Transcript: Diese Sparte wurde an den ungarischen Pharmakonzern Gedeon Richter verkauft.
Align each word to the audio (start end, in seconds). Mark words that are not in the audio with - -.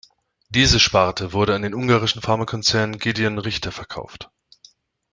Diese 0.49 0.79
Sparte 0.79 1.31
wurde 1.31 1.53
an 1.53 1.61
den 1.61 1.75
ungarischen 1.75 2.23
Pharmakonzern 2.23 2.97
Gedeon 2.97 3.37
Richter 3.37 3.71
verkauft. 3.71 4.31